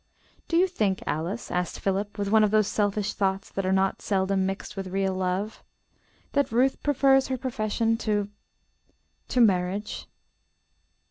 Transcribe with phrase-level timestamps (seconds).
[0.47, 4.01] "Do you think, Alice," asked Philip with one of those selfish thoughts that are not
[4.01, 5.63] seldom mixed with real love,
[6.31, 8.27] "that Ruth prefers her profession to
[9.27, 10.07] to marriage?"